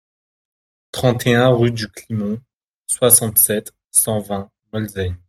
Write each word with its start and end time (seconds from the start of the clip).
trente 0.91 1.27
et 1.27 1.35
un 1.35 1.49
rue 1.49 1.71
du 1.71 1.87
Climont, 1.87 2.39
soixante-sept, 2.87 3.71
cent 3.91 4.19
vingt, 4.19 4.49
Molsheim 4.73 5.15